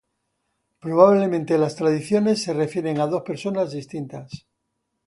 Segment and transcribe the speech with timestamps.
[0.79, 4.47] Probablemente las tradiciones se refieren a dos personas distintas.